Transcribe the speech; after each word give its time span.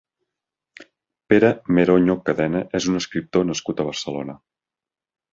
Pere 1.33 1.51
Meroño 1.77 2.15
Cadena 2.29 2.61
és 2.79 2.87
un 2.93 3.01
escriptor 3.01 3.45
nascut 3.49 3.83
a 3.83 3.85
Barcelona. 3.91 4.35